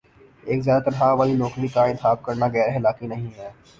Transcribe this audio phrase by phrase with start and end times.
[0.43, 3.49] ایک زیادہ تنخواہ والی نوکری کا انتخاب کرنا غیراخلاقی نہیں ہے